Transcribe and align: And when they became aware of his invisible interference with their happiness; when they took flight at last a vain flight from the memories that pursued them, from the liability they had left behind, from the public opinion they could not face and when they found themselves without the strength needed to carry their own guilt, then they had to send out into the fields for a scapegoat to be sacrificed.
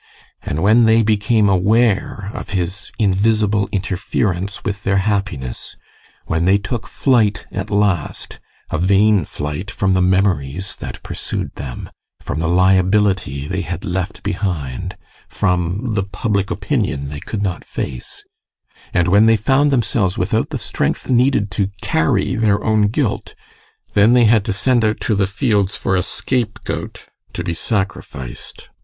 And 0.41 0.63
when 0.63 0.85
they 0.85 1.03
became 1.03 1.47
aware 1.47 2.31
of 2.33 2.49
his 2.57 2.91
invisible 2.97 3.69
interference 3.71 4.63
with 4.63 4.81
their 4.83 4.97
happiness; 4.97 5.77
when 6.25 6.45
they 6.45 6.57
took 6.57 6.87
flight 6.87 7.45
at 7.51 7.69
last 7.69 8.39
a 8.71 8.79
vain 8.79 9.25
flight 9.25 9.69
from 9.69 9.93
the 9.93 10.01
memories 10.01 10.75
that 10.77 11.03
pursued 11.03 11.53
them, 11.53 11.91
from 12.19 12.39
the 12.39 12.49
liability 12.49 13.47
they 13.47 13.61
had 13.61 13.85
left 13.85 14.23
behind, 14.23 14.97
from 15.27 15.93
the 15.93 16.01
public 16.01 16.49
opinion 16.49 17.09
they 17.09 17.19
could 17.19 17.43
not 17.43 17.63
face 17.63 18.23
and 18.95 19.07
when 19.07 19.27
they 19.27 19.37
found 19.37 19.69
themselves 19.69 20.17
without 20.17 20.49
the 20.49 20.57
strength 20.57 21.11
needed 21.11 21.51
to 21.51 21.69
carry 21.83 22.33
their 22.33 22.63
own 22.63 22.87
guilt, 22.87 23.35
then 23.93 24.13
they 24.13 24.25
had 24.25 24.43
to 24.45 24.51
send 24.51 24.83
out 24.83 24.95
into 24.97 25.13
the 25.13 25.27
fields 25.27 25.75
for 25.75 25.95
a 25.95 26.01
scapegoat 26.01 27.05
to 27.33 27.43
be 27.43 27.53
sacrificed. 27.53 28.71